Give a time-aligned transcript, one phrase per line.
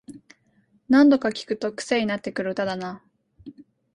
[0.89, 3.03] 何度か聴くとクセになってくる歌だな